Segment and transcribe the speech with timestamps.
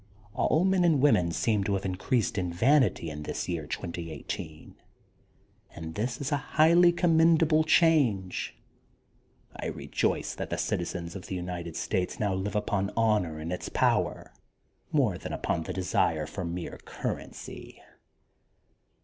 [0.33, 4.73] All men and women seem to have increased in vanity in this year 2018,
[5.75, 8.55] and this is a highly commendable change.
[9.55, 14.33] I rejoice that citizens of the United States now live upon honor and its power
[14.91, 17.79] more than upon the desire for mere currency.